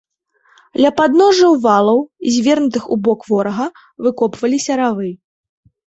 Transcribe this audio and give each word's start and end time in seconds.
Ля 0.85 0.91
падножжаў 1.01 1.53
валаў, 1.67 1.99
звернутых 2.39 2.83
у 2.93 2.99
бок 3.07 3.19
ворага, 3.31 3.67
выкопваліся 4.07 4.71
равы. 4.85 5.09